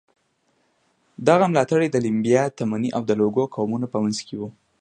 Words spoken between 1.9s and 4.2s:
د لیمبا، تمني او لوکو قومونو په منځ